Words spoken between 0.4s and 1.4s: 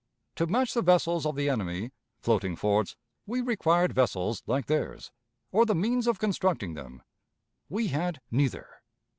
match the vessels of